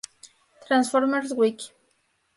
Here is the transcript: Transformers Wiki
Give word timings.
Transformers 0.65 1.29
Wiki 1.31 1.69